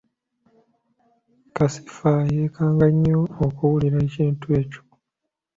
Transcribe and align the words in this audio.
Kasifa 1.55 2.11
yeekanga 2.31 2.87
nnyo 2.93 3.19
okuwulira 3.45 3.97
ekintu 4.07 4.47
ekyo. 4.61 4.81